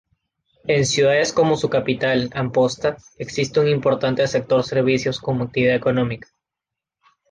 [0.65, 6.27] En ciudades como su capital, Amposta, existe un importante sector servicios como actividad económica.